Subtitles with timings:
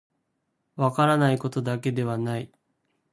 [0.77, 2.51] 分からないことだけではない